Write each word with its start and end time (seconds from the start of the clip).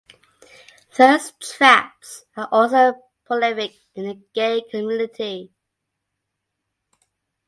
Thirst 0.93 1.39
traps 1.39 2.25
are 2.35 2.47
also 2.51 2.95
prolific 3.23 3.75
in 3.93 4.07
the 4.07 4.15
gay 4.33 4.61
community. 4.71 5.51